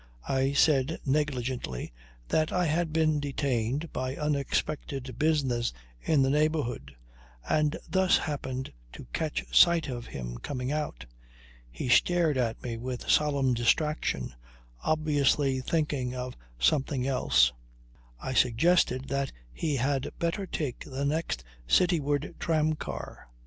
[0.27, 1.93] I said negligently
[2.29, 6.95] that I had been detained by unexpected business in the neighbourhood,
[7.47, 11.05] and thus happened to catch sight of him coming out.
[11.69, 14.33] He stared at me with solemn distraction,
[14.83, 17.53] obviously thinking of something else.
[18.19, 23.27] I suggested that he had better take the next city ward tramcar.